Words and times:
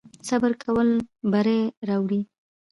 صبر 0.27 0.51
کول 0.63 0.89
بری 1.31 1.61
راوړي 1.87 2.21